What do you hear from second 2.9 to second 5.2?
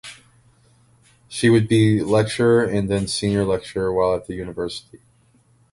senior lecturer while at the university.